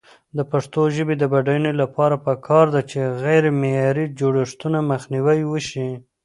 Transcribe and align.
د 0.37 0.39
پښتو 0.51 0.81
ژبې 0.95 1.15
د 1.17 1.23
بډاینې 1.33 1.71
لپاره 1.81 2.15
پکار 2.25 2.65
ده 2.75 2.81
چې 2.89 2.99
غیرمعیاري 3.23 4.05
جوړښتونه 4.19 4.79
مخنیوی 4.91 5.61
شي. 5.69 5.89